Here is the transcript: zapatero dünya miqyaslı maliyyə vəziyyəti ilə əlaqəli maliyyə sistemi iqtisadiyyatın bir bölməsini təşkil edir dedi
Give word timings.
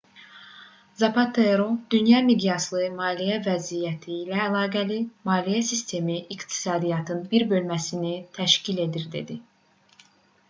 zapatero 0.99 1.65
dünya 1.95 2.21
miqyaslı 2.29 2.85
maliyyə 3.01 3.35
vəziyyəti 3.47 4.15
ilə 4.23 4.39
əlaqəli 4.45 4.97
maliyyə 5.31 5.61
sistemi 5.67 6.15
iqtisadiyyatın 6.37 7.21
bir 7.35 7.45
bölməsini 7.53 8.15
təşkil 8.39 8.81
edir 8.87 9.05
dedi 9.17 9.37